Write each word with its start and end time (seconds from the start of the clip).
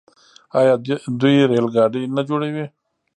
آیا 0.59 0.73
دوی 1.19 1.41
ریل 1.51 1.67
ګاډي 1.75 2.03
نه 2.15 2.21
جوړوي؟ 2.29 2.65